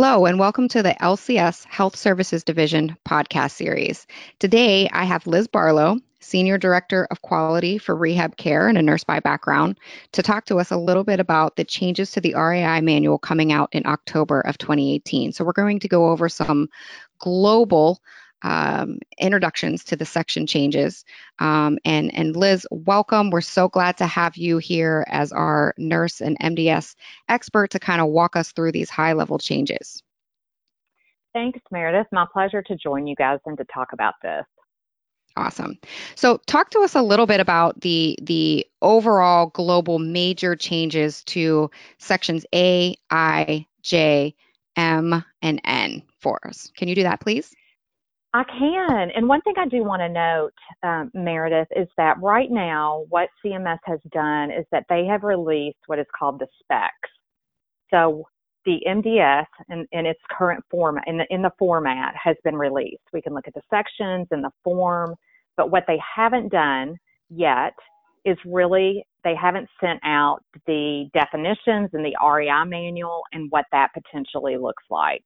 [0.00, 4.06] Hello, and welcome to the LCS Health Services Division podcast series.
[4.38, 9.02] Today, I have Liz Barlow, Senior Director of Quality for Rehab Care and a nurse
[9.02, 9.76] by background,
[10.12, 13.50] to talk to us a little bit about the changes to the RAI manual coming
[13.50, 15.32] out in October of 2018.
[15.32, 16.68] So, we're going to go over some
[17.18, 17.98] global
[18.42, 21.04] um, introductions to the section changes.
[21.38, 23.30] Um, and, and Liz, welcome.
[23.30, 26.94] We're so glad to have you here as our nurse and MDS
[27.28, 30.02] expert to kind of walk us through these high level changes.
[31.34, 32.06] Thanks, Meredith.
[32.10, 34.44] My pleasure to join you guys and to talk about this.
[35.36, 35.78] Awesome.
[36.16, 41.70] So, talk to us a little bit about the the overall global major changes to
[41.98, 44.34] sections A, I, J,
[44.74, 46.72] M, and N for us.
[46.76, 47.54] Can you do that, please?
[48.34, 49.10] I can.
[49.14, 53.30] And one thing I do want to note, um, Meredith, is that right now, what
[53.44, 57.08] CMS has done is that they have released what is called the specs.
[57.90, 58.24] So
[58.66, 63.02] the MDS in, in its current format, in the, in the format, has been released.
[63.14, 65.14] We can look at the sections and the form,
[65.56, 66.96] but what they haven't done
[67.30, 67.72] yet
[68.26, 73.88] is really they haven't sent out the definitions and the RAI manual and what that
[73.94, 75.22] potentially looks like.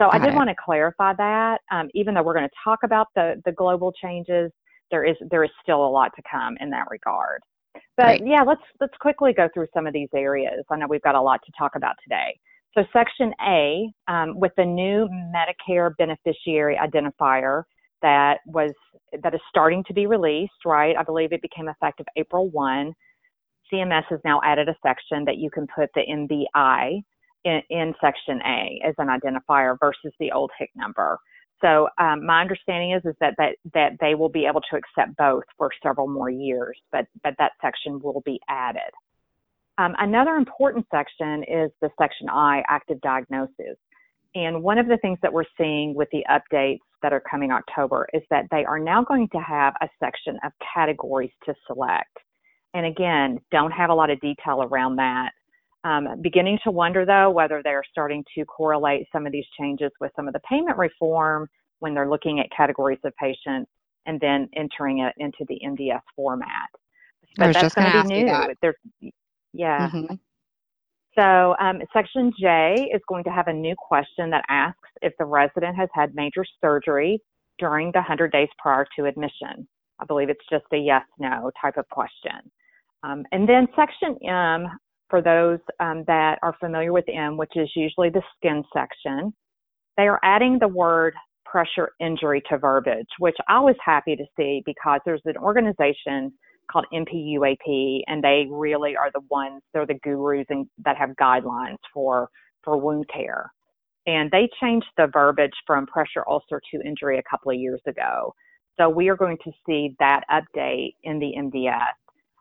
[0.00, 0.36] So Got I did it.
[0.36, 1.58] want to clarify that.
[1.70, 4.50] Um, even though we're going to talk about the the global changes,
[4.90, 7.42] there is there is still a lot to come in that regard.
[7.96, 8.22] But right.
[8.24, 10.64] yeah, let's let's quickly go through some of these areas.
[10.70, 12.38] I know we've got a lot to talk about today.
[12.74, 17.64] So Section A, um, with the new Medicare beneficiary identifier
[18.00, 18.70] that was
[19.22, 20.96] that is starting to be released, right?
[20.96, 22.94] I believe it became effective April 1.
[23.72, 27.02] CMS has now added a section that you can put the MBI
[27.44, 31.18] in, in Section A as an identifier versus the old HIC number.
[31.60, 35.16] So um, my understanding is is that, that that they will be able to accept
[35.16, 38.90] both for several more years, but but that section will be added.
[39.78, 43.76] Um, another important section is the section I, active diagnosis.
[44.34, 48.06] And one of the things that we're seeing with the updates that are coming October
[48.12, 52.16] is that they are now going to have a section of categories to select.
[52.74, 55.32] And again, don't have a lot of detail around that.
[55.84, 60.12] Um, beginning to wonder, though, whether they're starting to correlate some of these changes with
[60.14, 61.48] some of the payment reform
[61.78, 63.70] when they're looking at categories of patients
[64.06, 66.68] and then entering it into the MDS format.
[67.36, 68.54] But that's going to be new.
[68.60, 68.74] There's,
[69.52, 69.88] yeah.
[69.88, 70.14] Mm-hmm.
[71.18, 75.24] So, um, Section J is going to have a new question that asks if the
[75.24, 77.20] resident has had major surgery
[77.58, 79.66] during the 100 days prior to admission.
[79.98, 82.50] I believe it's just a yes no type of question.
[83.02, 84.68] Um, and then Section M
[85.10, 89.34] for those um, that are familiar with M, which is usually the skin section,
[89.96, 94.62] they are adding the word pressure injury to verbiage, which I was happy to see
[94.64, 96.32] because there's an organization
[96.70, 101.78] called NPUAP, and they really are the ones, they're the gurus and, that have guidelines
[101.92, 102.28] for,
[102.62, 103.52] for wound care.
[104.06, 108.34] And they changed the verbiage from pressure ulcer to injury a couple of years ago.
[108.78, 111.92] So we are going to see that update in the MDS.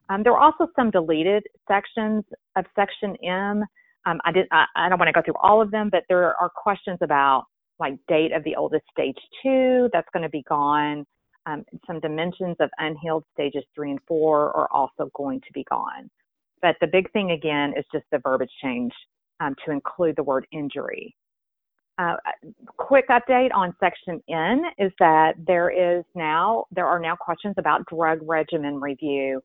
[0.10, 2.24] Um, there were also some deleted sections
[2.56, 3.64] of Section M.
[4.06, 6.36] Um, I, did, I, I don't want to go through all of them, but there
[6.36, 7.46] are questions about
[7.80, 11.06] like date of the oldest stage two, that's going to be gone.
[11.46, 16.10] Um, some dimensions of unhealed stages three and four are also going to be gone.
[16.62, 18.92] But the big thing again is just the verbiage change
[19.40, 21.16] um, to include the word injury.
[21.98, 22.16] Uh,
[22.78, 27.86] quick update on section N is that there is now there are now questions about
[27.88, 29.42] drug regimen review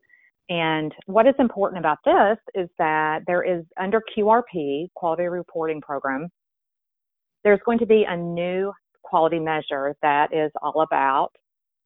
[0.48, 6.28] and what is important about this is that there is under QRP, Quality Reporting Program,
[7.44, 8.72] there's going to be a new
[9.02, 11.30] quality measure that is all about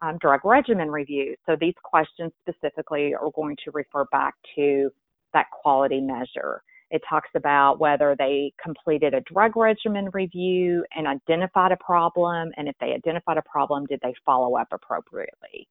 [0.03, 1.35] um, drug regimen review.
[1.47, 4.91] So these questions specifically are going to refer back to
[5.35, 6.63] that quality measure.
[6.91, 12.67] It talks about whether they completed a drug regimen review and identified a problem, and
[12.67, 15.69] if they identified a problem, did they follow up appropriately?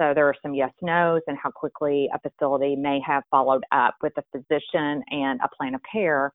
[0.00, 3.94] So there are some yes nos and how quickly a facility may have followed up
[4.02, 6.32] with a physician and a plan of care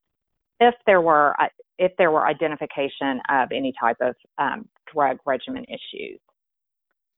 [0.59, 1.47] if there were uh,
[1.77, 6.19] if there were identification of any type of um, drug regimen issues.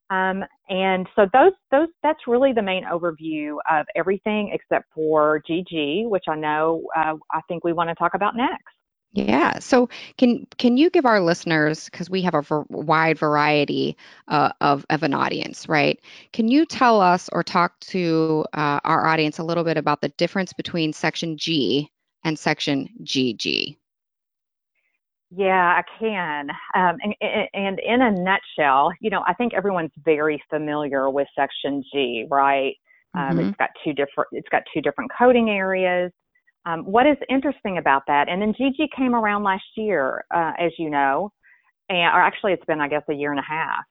[0.09, 6.09] Um, and so those those that's really the main overview of everything except for GG,
[6.09, 8.75] which I know uh, I think we want to talk about next.
[9.13, 9.59] Yeah.
[9.59, 13.97] So can can you give our listeners, because we have a wide variety
[14.29, 15.99] uh, of of an audience, right?
[16.31, 20.09] Can you tell us or talk to uh, our audience a little bit about the
[20.09, 21.91] difference between Section G
[22.23, 23.75] and Section GG?
[25.33, 26.49] Yeah, I can.
[26.75, 31.83] Um, and, and in a nutshell, you know, I think everyone's very familiar with Section
[31.91, 32.75] G, right?
[33.13, 33.39] Um, mm-hmm.
[33.39, 34.29] It's got two different.
[34.31, 36.11] It's got two different coding areas.
[36.65, 40.71] Um, what is interesting about that, and then GG came around last year, uh, as
[40.77, 41.31] you know,
[41.89, 43.83] and, or actually it's been, I guess, a year and a half.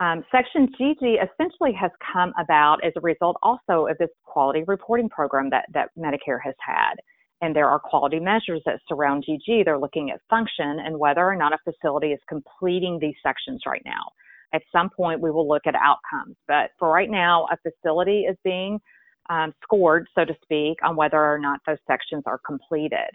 [0.00, 5.10] Um, Section GG essentially has come about as a result also of this quality reporting
[5.10, 6.94] program that, that Medicare has had.
[7.42, 9.64] And there are quality measures that surround GG.
[9.64, 13.82] They're looking at function and whether or not a facility is completing these sections right
[13.84, 14.10] now.
[14.52, 16.36] At some point, we will look at outcomes.
[16.48, 18.80] But for right now, a facility is being
[19.30, 23.08] um, scored, so to speak, on whether or not those sections are completed.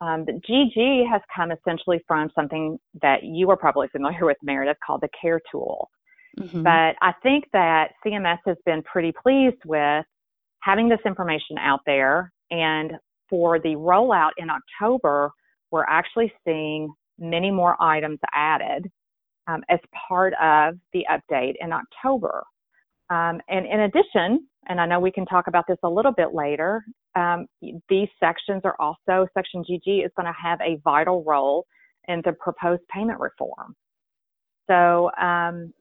[0.00, 4.76] Um, the GG has come essentially from something that you are probably familiar with, Meredith,
[4.86, 5.90] called the CARE tool.
[6.38, 6.62] Mm-hmm.
[6.62, 10.04] But I think that CMS has been pretty pleased with
[10.60, 12.32] having this information out there.
[12.50, 12.92] And
[13.28, 15.30] for the rollout in October,
[15.70, 18.90] we're actually seeing many more items added
[19.46, 22.44] um, as part of the update in October.
[23.10, 26.34] Um, and in addition, and I know we can talk about this a little bit
[26.34, 27.46] later, um,
[27.88, 31.66] these sections are also, Section GG is going to have a vital role
[32.08, 33.74] in the proposed payment reform.
[34.68, 35.72] So, um,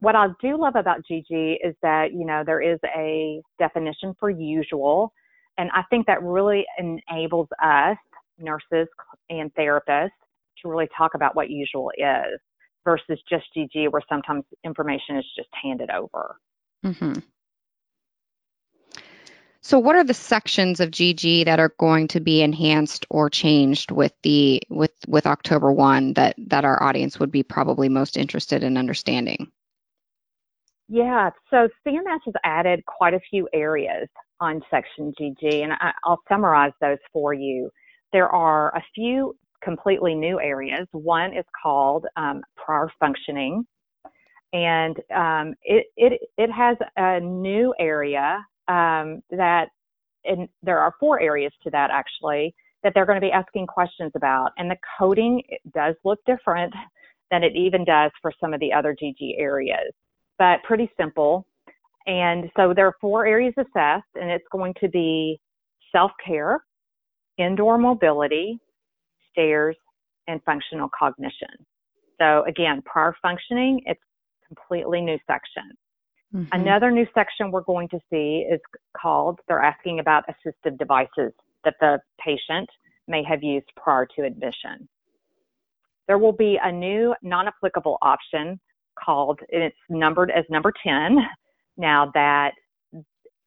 [0.00, 4.30] what I do love about GG is that, you know, there is a definition for
[4.30, 5.12] usual.
[5.58, 7.98] And I think that really enables us,
[8.38, 8.88] nurses
[9.28, 10.08] and therapists,
[10.62, 12.40] to really talk about what usual is
[12.82, 16.36] versus just GG, where sometimes information is just handed over.
[16.84, 17.20] Mm-hmm.
[19.62, 23.90] So, what are the sections of GG that are going to be enhanced or changed
[23.90, 28.62] with the with with October one that that our audience would be probably most interested
[28.62, 29.52] in understanding?
[30.88, 34.08] Yeah, so CMS has added quite a few areas
[34.40, 37.70] on Section GG, and I, will summarize those for you.
[38.12, 40.88] There are a few completely new areas.
[40.90, 43.64] One is called um, prior functioning,
[44.52, 49.68] and um, it, it, it has a new area um, that,
[50.24, 54.12] and there are four areas to that actually, that they're going to be asking questions
[54.16, 54.50] about.
[54.56, 55.42] And the coding
[55.74, 56.72] does look different
[57.30, 59.92] than it even does for some of the other GG areas,
[60.38, 61.46] but pretty simple.
[62.06, 65.38] And so there are four areas assessed, and it's going to be
[65.92, 66.64] self care,
[67.38, 68.58] indoor mobility,
[69.30, 69.76] stairs,
[70.26, 71.48] and functional cognition.
[72.20, 74.00] So again, prior functioning, it's
[74.54, 75.70] completely new section.
[76.34, 76.60] Mm-hmm.
[76.60, 78.60] Another new section we're going to see is
[79.00, 81.32] called, they're asking about assistive devices
[81.64, 82.68] that the patient
[83.08, 84.88] may have used prior to admission.
[86.06, 88.60] There will be a new non applicable option
[89.02, 91.18] called, and it's numbered as number 10.
[91.76, 92.52] Now, that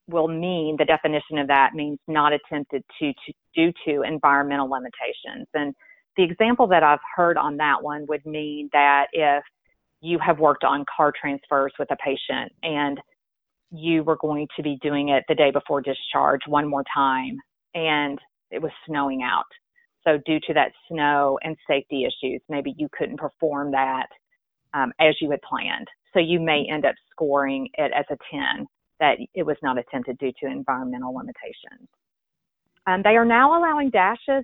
[0.08, 5.48] will mean the definition of that means not attempted to, to due to environmental limitations.
[5.54, 5.74] And
[6.18, 9.44] the example that I've heard on that one would mean that if
[10.04, 13.00] you have worked on car transfers with a patient and
[13.72, 17.38] you were going to be doing it the day before discharge one more time
[17.74, 18.20] and
[18.52, 19.46] it was snowing out.
[20.04, 24.08] So due to that snow and safety issues, maybe you couldn't perform that
[24.74, 25.88] um, as you had planned.
[26.14, 28.68] So you may end up scoring it as a 10
[29.00, 31.88] that it was not attempted due to environmental limitations.
[32.86, 34.44] Um, they are now allowing dashes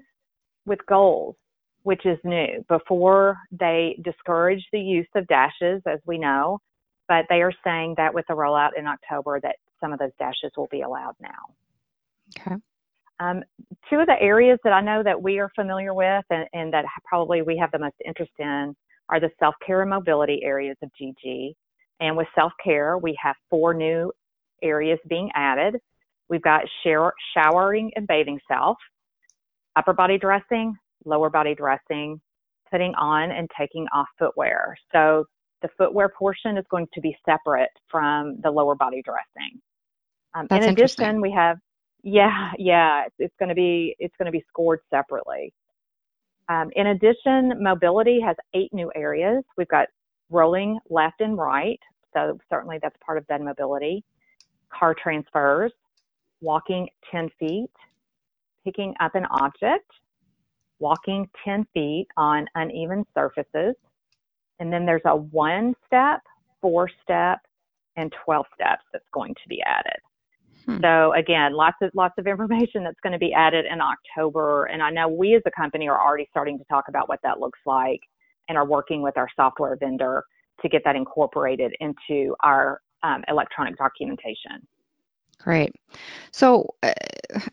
[0.66, 1.36] with goals
[1.84, 2.64] which is new.
[2.68, 6.60] Before they discourage the use of dashes, as we know,
[7.08, 10.52] but they are saying that with the rollout in October that some of those dashes
[10.56, 11.56] will be allowed now.
[12.40, 12.56] Okay.
[13.20, 13.44] Um,
[13.90, 16.86] two of the areas that I know that we are familiar with and, and that
[17.06, 18.76] probably we have the most interest in
[19.10, 21.54] are the self-care and mobility areas of GG.
[22.00, 24.12] And with self-care, we have four new
[24.62, 25.82] areas being added.
[26.30, 28.78] We've got shower, showering and bathing self,
[29.76, 30.76] upper body dressing,
[31.06, 32.20] lower body dressing,
[32.72, 34.76] putting on and taking off footwear.
[34.92, 35.26] So
[35.62, 39.60] the footwear portion is going to be separate from the lower body dressing.
[40.34, 41.58] Um, in addition, we have
[42.02, 45.54] yeah, yeah, it's going to be it's going to be scored separately.
[46.48, 49.44] Um, in addition, mobility has eight new areas.
[49.58, 49.88] We've got
[50.30, 51.80] rolling left and right,
[52.14, 54.04] so certainly that's part of bed mobility.
[54.72, 55.72] Car transfers,
[56.42, 57.72] walking 10 feet,
[58.64, 59.92] picking up an object,
[60.80, 63.76] walking 10 feet on uneven surfaces.
[64.60, 66.22] And then there's a one step,
[66.62, 67.40] four step,
[67.96, 70.00] and 12 steps that's going to be added.
[70.66, 70.78] Hmm.
[70.82, 74.66] So again, lots of lots of information that's going to be added in October.
[74.66, 77.40] And I know we as a company are already starting to talk about what that
[77.40, 78.02] looks like
[78.48, 80.24] and are working with our software vendor
[80.62, 84.68] to get that incorporated into our um, electronic documentation.
[85.40, 85.74] Great.
[86.32, 86.94] So uh,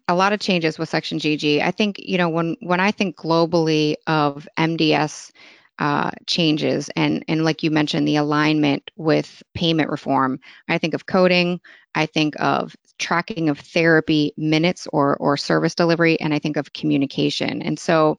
[0.09, 1.63] a lot of changes with Section GG.
[1.63, 5.33] I think you know when when I think globally of MDS
[5.79, 11.07] uh, changes and and like you mentioned the alignment with payment reform, I think of
[11.07, 11.61] coding.
[11.95, 16.73] I think of tracking of therapy minutes or or service delivery, and I think of
[16.73, 17.63] communication.
[17.63, 18.19] And so,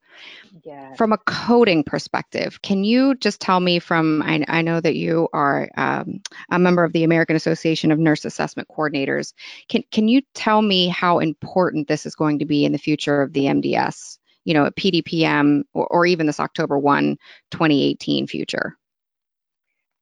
[0.68, 0.98] yes.
[0.98, 5.28] from a coding perspective, can you just tell me from I, I know that you
[5.34, 6.22] are um,
[6.52, 9.34] a member of the American Association of Nurse Assessment Coordinators.
[9.70, 13.22] Can can you tell me how important this is going to be in the future
[13.22, 14.20] of the MDS?
[14.44, 17.18] You know, at PDPM or, or even this October 1,
[17.52, 18.78] 2018 future.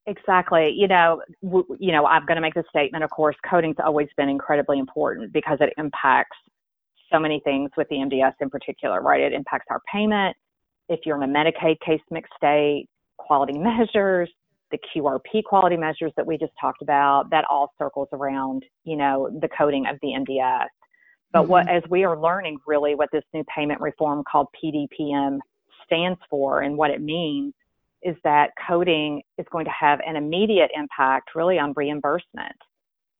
[0.07, 0.71] Exactly.
[0.75, 3.03] You know, w- you know, I'm going to make the statement.
[3.03, 6.37] Of course, coding's always been incredibly important because it impacts
[7.11, 9.21] so many things with the MDS in particular, right?
[9.21, 10.35] It impacts our payment.
[10.89, 12.87] If you're in a Medicaid case mix state,
[13.17, 14.29] quality measures,
[14.71, 19.29] the QRP quality measures that we just talked about, that all circles around, you know,
[19.41, 20.67] the coding of the MDS.
[21.31, 21.51] But mm-hmm.
[21.51, 25.39] what, as we are learning really what this new payment reform called PDPM
[25.85, 27.53] stands for and what it means,
[28.01, 32.55] is that coding is going to have an immediate impact really on reimbursement.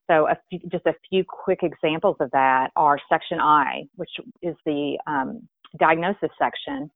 [0.10, 4.12] So a few, just a few quick examples of that are Section I, which
[4.44, 5.48] is the um,
[5.80, 6.92] diagnosis section,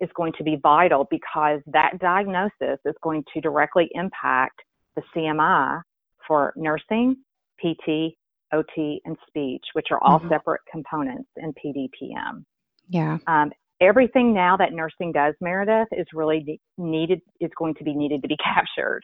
[0.00, 4.60] is going to be vital because that diagnosis is going to directly impact
[4.96, 5.80] the CMI
[6.26, 7.16] for nursing,
[7.60, 8.14] PT,
[8.52, 10.28] OT, and speech, which are all mm-hmm.
[10.28, 12.44] separate components in PDPM.
[12.88, 13.18] Yeah.
[13.26, 18.22] Um, everything now that nursing does, Meredith, is really needed, is going to be needed
[18.22, 19.02] to be captured.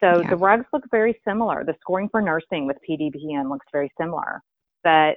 [0.00, 0.30] So yeah.
[0.30, 1.64] the RUGs look very similar.
[1.64, 4.40] The scoring for nursing with PDPM looks very similar.
[4.84, 5.16] But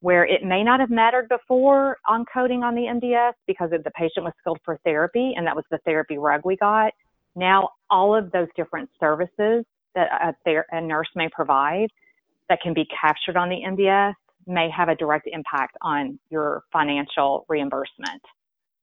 [0.00, 3.90] where it may not have mattered before on coding on the MDS because if the
[3.90, 6.92] patient was skilled for therapy and that was the therapy RUG we got,
[7.36, 9.64] now all of those different services
[9.94, 11.88] that a, ther- a nurse may provide
[12.48, 14.14] that can be captured on the MDS
[14.46, 18.22] may have a direct impact on your financial reimbursement.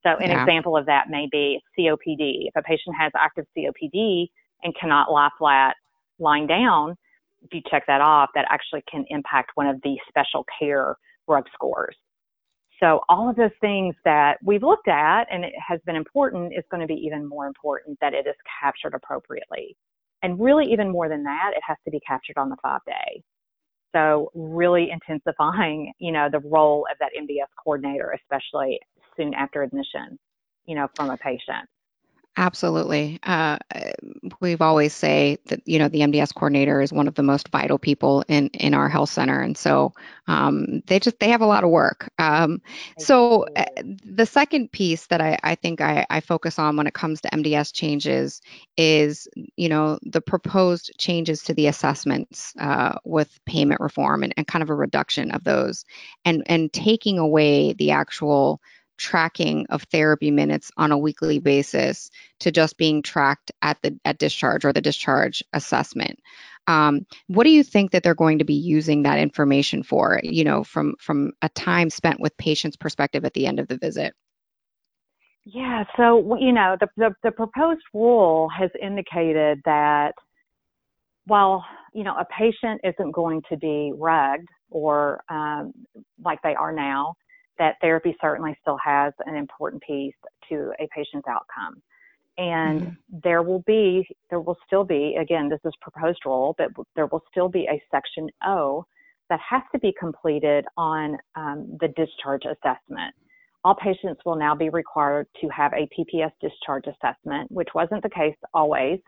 [0.03, 0.43] So, an yeah.
[0.43, 2.47] example of that may be COPD.
[2.47, 4.29] If a patient has active COPD
[4.63, 5.75] and cannot lie flat
[6.19, 6.95] lying down,
[7.43, 10.95] if you check that off, that actually can impact one of the special care
[11.27, 11.96] RUG scores.
[12.79, 16.63] So, all of those things that we've looked at and it has been important is
[16.69, 19.75] going to be even more important that it is captured appropriately.
[20.24, 23.24] And really, even more than that, it has to be captured on the five day.
[23.96, 28.79] So really intensifying, you know, the role of that MDS coordinator, especially
[29.15, 30.19] soon after admission,
[30.65, 31.67] you know, from a patient.
[32.39, 33.20] Absolutely.
[33.24, 33.58] Uh,
[34.41, 37.79] we've always say that you know the MDS coordinator is one of the most vital
[37.79, 39.94] people in in our health center, and so
[40.27, 42.12] um, they just they have a lot of work.
[42.20, 42.62] Um,
[43.00, 43.65] so uh,
[44.06, 47.34] the second piece that I, I think I, I focus on when it comes to
[47.34, 48.39] MDS changes
[48.77, 54.46] is you know the proposed changes to the assessments uh, with payment reform and, and
[54.46, 55.86] kind of a reduction of those,
[56.24, 58.62] and and taking away the actual
[58.97, 64.17] tracking of therapy minutes on a weekly basis to just being tracked at the at
[64.17, 66.19] discharge or the discharge assessment.
[66.67, 70.19] Um, what do you think that they're going to be using that information for?
[70.23, 73.77] You know, from from a time spent with patients' perspective at the end of the
[73.77, 74.13] visit.
[75.45, 80.11] Yeah, so you know, the, the, the proposed rule has indicated that
[81.25, 81.63] while
[81.93, 85.71] you know a patient isn't going to be rugged or um,
[86.21, 87.13] like they are now,
[87.59, 90.15] that therapy certainly still has an important piece
[90.49, 91.81] to a patient's outcome.
[92.37, 93.19] And mm-hmm.
[93.23, 97.23] there will be, there will still be, again, this is proposed rule, but there will
[97.31, 98.85] still be a section O
[99.29, 103.13] that has to be completed on um, the discharge assessment.
[103.63, 108.09] All patients will now be required to have a PPS discharge assessment, which wasn't the
[108.09, 108.99] case always.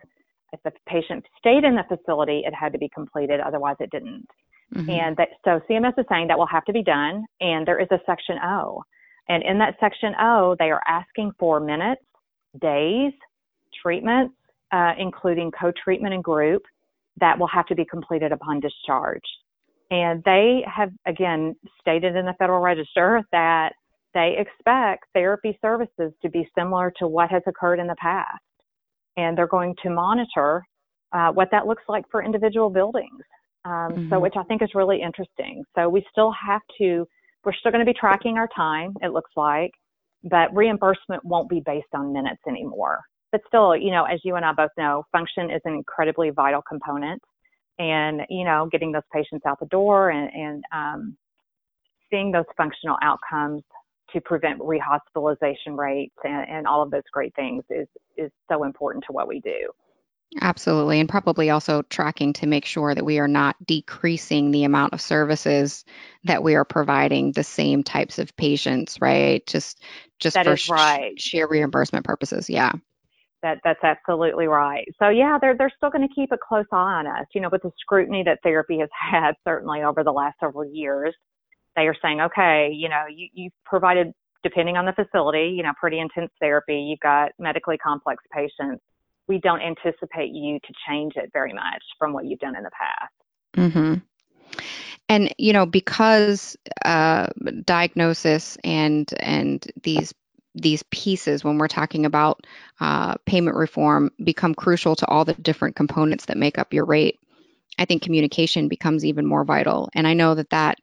[0.52, 4.26] If the patient stayed in the facility, it had to be completed, otherwise, it didn't.
[4.74, 4.90] Mm-hmm.
[4.90, 7.88] And that, so CMS is saying that will have to be done, and there is
[7.90, 8.82] a section O.
[9.28, 12.02] And in that section O, they are asking for minutes,
[12.60, 13.12] days,
[13.82, 14.34] treatments,
[14.72, 16.62] uh, including co treatment and group,
[17.20, 19.22] that will have to be completed upon discharge.
[19.90, 23.72] And they have, again, stated in the Federal Register that
[24.14, 28.42] they expect therapy services to be similar to what has occurred in the past.
[29.16, 30.62] And they're going to monitor
[31.12, 33.24] uh, what that looks like for individual buildings.
[33.64, 34.10] Um, mm-hmm.
[34.10, 35.64] So, which I think is really interesting.
[35.76, 37.06] So, we still have to,
[37.44, 39.72] we're still going to be tracking our time, it looks like,
[40.24, 43.00] but reimbursement won't be based on minutes anymore.
[43.32, 46.62] But still, you know, as you and I both know, function is an incredibly vital
[46.68, 47.20] component.
[47.78, 51.16] And, you know, getting those patients out the door and, and um,
[52.10, 53.62] seeing those functional outcomes
[54.12, 57.86] to prevent rehospitalization rates and, and all of those great things is,
[58.16, 59.70] is so important to what we do.
[60.40, 61.00] Absolutely.
[61.00, 65.00] And probably also tracking to make sure that we are not decreasing the amount of
[65.00, 65.84] services
[66.24, 69.44] that we are providing the same types of patients, right?
[69.46, 69.82] Just
[70.20, 71.18] just that for right.
[71.18, 72.48] sheer reimbursement purposes.
[72.48, 72.72] Yeah.
[73.42, 74.86] That that's absolutely right.
[75.00, 77.26] So yeah, they're they're still going to keep a close eye on us.
[77.34, 81.16] You know, with the scrutiny that therapy has had certainly over the last several years,
[81.76, 84.12] they are saying, okay, you know, you you've provided
[84.42, 86.76] depending on the facility, you know, pretty intense therapy.
[86.76, 88.82] You've got medically complex patients.
[89.28, 92.70] We don't anticipate you to change it very much from what you've done in the
[92.70, 93.72] past.
[93.72, 93.94] Mm-hmm.
[95.08, 97.26] And you know, because uh,
[97.64, 100.14] diagnosis and and these
[100.54, 102.46] these pieces when we're talking about
[102.80, 107.18] uh, payment reform become crucial to all the different components that make up your rate.
[107.78, 110.78] I think communication becomes even more vital, and I know that that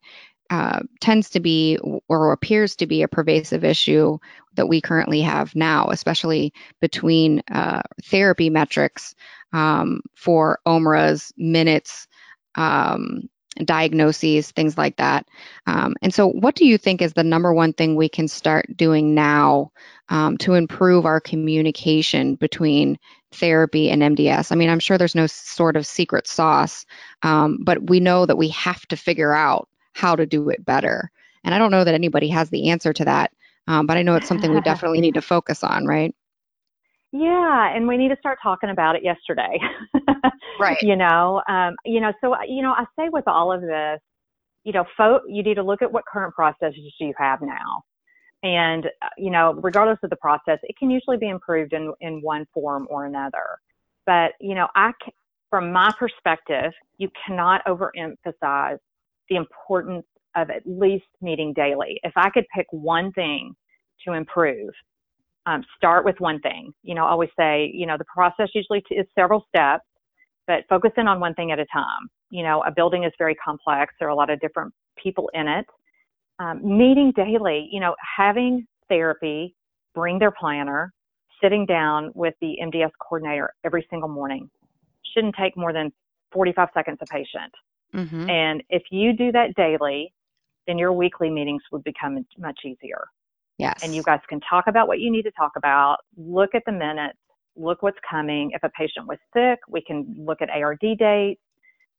[0.49, 1.77] uh, tends to be
[2.07, 4.17] or appears to be a pervasive issue
[4.55, 9.15] that we currently have now, especially between uh, therapy metrics
[9.53, 12.07] um, for OMRAs, minutes,
[12.55, 13.29] um,
[13.63, 15.27] diagnoses, things like that.
[15.65, 18.65] Um, and so, what do you think is the number one thing we can start
[18.75, 19.71] doing now
[20.09, 22.97] um, to improve our communication between
[23.31, 24.51] therapy and MDS?
[24.51, 26.85] I mean, I'm sure there's no sort of secret sauce,
[27.23, 31.11] um, but we know that we have to figure out how to do it better.
[31.43, 33.31] And I don't know that anybody has the answer to that,
[33.67, 36.13] um, but I know it's something we definitely need to focus on, right?
[37.11, 39.59] Yeah, and we need to start talking about it yesterday.
[40.59, 40.77] right.
[40.81, 43.99] You know, um, you know, so you know, I say with all of this,
[44.63, 47.83] you know, fo- you need to look at what current processes you have now.
[48.43, 52.21] And uh, you know, regardless of the process, it can usually be improved in in
[52.21, 53.57] one form or another.
[54.05, 55.13] But you know, I can,
[55.49, 58.79] from my perspective, you cannot overemphasize
[59.29, 60.05] the importance
[60.35, 61.99] of at least meeting daily.
[62.03, 63.55] If I could pick one thing
[64.05, 64.69] to improve,
[65.45, 66.73] um, start with one thing.
[66.83, 69.85] You know, I always say, you know, the process usually is several steps,
[70.45, 72.07] but focus in on one thing at a time.
[72.29, 73.93] You know, a building is very complex.
[73.99, 75.65] There are a lot of different people in it.
[76.39, 79.55] Um, meeting daily, you know, having therapy,
[79.95, 80.93] bring their planner,
[81.41, 84.49] sitting down with the MDS coordinator every single morning
[85.13, 85.91] shouldn't take more than
[86.31, 87.51] 45 seconds a patient.
[87.95, 88.29] Mm-hmm.
[88.29, 90.13] And if you do that daily,
[90.67, 93.05] then your weekly meetings would become much easier.
[93.57, 93.79] Yes.
[93.83, 96.71] And you guys can talk about what you need to talk about, look at the
[96.71, 97.17] minutes,
[97.55, 98.51] look what's coming.
[98.53, 101.41] If a patient was sick, we can look at ARD dates.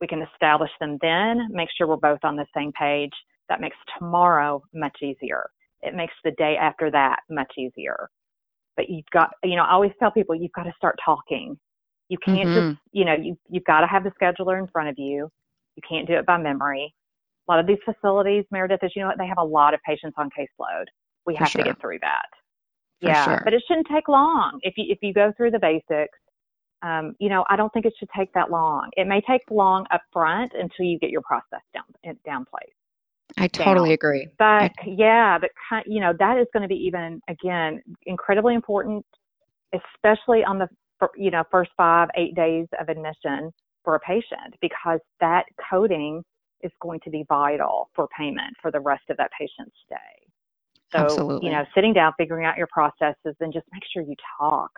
[0.00, 3.12] We can establish them then, make sure we're both on the same page.
[3.48, 5.50] That makes tomorrow much easier.
[5.82, 8.08] It makes the day after that much easier.
[8.76, 11.58] But you've got, you know, I always tell people you've got to start talking.
[12.08, 12.70] You can't mm-hmm.
[12.70, 15.30] just, you know, you, you've got to have the scheduler in front of you.
[15.78, 16.92] You can't do it by memory.
[17.48, 19.80] A lot of these facilities, Meredith, as you know, what, they have a lot of
[19.86, 20.86] patients on caseload
[21.24, 21.62] we have sure.
[21.62, 22.26] to get through that.
[23.00, 23.40] For yeah, sure.
[23.44, 24.58] but it shouldn't take long.
[24.62, 26.18] If you if you go through the basics,
[26.82, 28.90] um, you know, I don't think it should take that long.
[28.96, 32.72] It may take long up front until you get your process down down place.
[33.36, 33.94] I totally down.
[33.94, 34.28] agree.
[34.38, 35.50] But I, yeah, but
[35.86, 39.06] you know that is going to be even again incredibly important,
[39.72, 40.68] especially on the
[41.16, 43.52] you know first five eight days of admission
[43.88, 46.22] for a patient because that coding
[46.60, 49.96] is going to be vital for payment for the rest of that patient's stay.
[50.92, 51.48] So, Absolutely.
[51.48, 54.70] you know, sitting down, figuring out your processes, and just make sure you talk.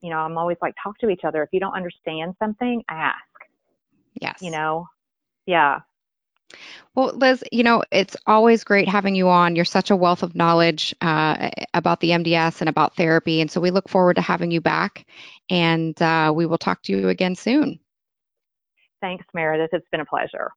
[0.00, 1.42] You know, I'm always like, talk to each other.
[1.42, 3.18] If you don't understand something, ask.
[4.18, 4.38] Yes.
[4.40, 4.86] You know,
[5.44, 5.80] yeah.
[6.94, 9.56] Well, Liz, you know, it's always great having you on.
[9.56, 13.42] You're such a wealth of knowledge uh, about the MDS and about therapy.
[13.42, 15.06] And so we look forward to having you back.
[15.50, 17.78] And uh, we will talk to you again soon.
[19.02, 19.70] Thanks, Meredith.
[19.72, 20.52] It's been a pleasure.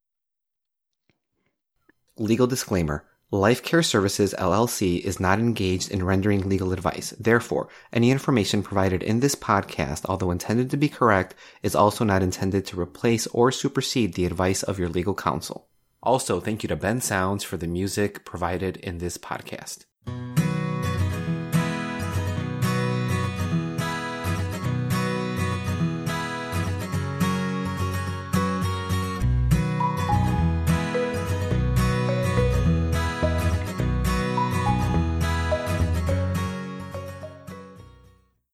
[2.18, 7.14] Legal disclaimer Life Care Services LLC is not engaged in rendering legal advice.
[7.20, 12.22] Therefore, any information provided in this podcast, although intended to be correct, is also not
[12.22, 15.68] intended to replace or supersede the advice of your legal counsel.
[16.04, 19.86] Also, thank you to Ben Sounds for the music provided in this podcast.